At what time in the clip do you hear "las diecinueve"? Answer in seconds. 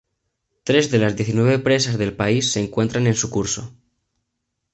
0.97-1.59